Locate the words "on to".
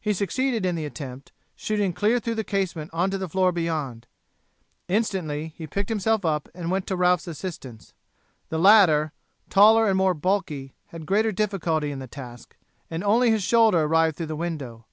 2.92-3.16